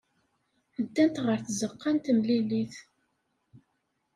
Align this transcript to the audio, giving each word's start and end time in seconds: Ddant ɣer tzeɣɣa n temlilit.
Ddant 0.85 1.15
ɣer 1.25 1.39
tzeɣɣa 1.41 1.91
n 1.93 1.97
temlilit. 1.99 2.75